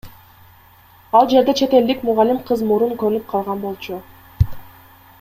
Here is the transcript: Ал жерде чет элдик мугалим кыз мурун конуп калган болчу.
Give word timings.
Ал 1.19 1.25
жерде 1.33 1.53
чет 1.59 1.71
элдик 1.81 1.99
мугалим 2.09 2.39
кыз 2.49 2.59
мурун 2.73 2.93
конуп 3.05 3.31
калган 3.35 3.65
болчу. 3.67 4.01